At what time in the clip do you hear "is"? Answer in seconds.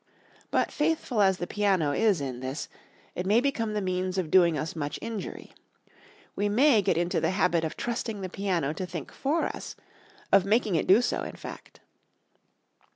1.91-2.21